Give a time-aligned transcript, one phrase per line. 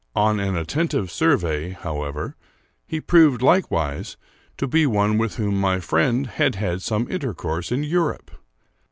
[0.15, 2.35] On an attentive survey, how ever,
[2.87, 4.17] he proved, likewise,
[4.57, 8.31] to be one with whom my friend had had some intercourse in Europe.